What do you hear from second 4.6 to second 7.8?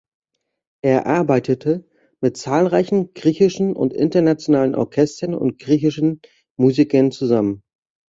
Orchestern und griechischen Musikern zusammen.